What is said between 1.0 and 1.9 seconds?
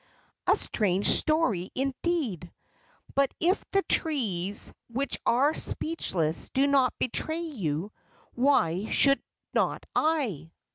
story,